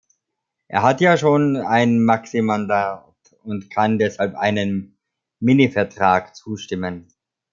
[0.67, 3.05] Er hat ja schon ein "Maximandat"
[3.43, 4.97] und kann deshalb einem
[5.39, 7.13] Minivertrag zustimmen.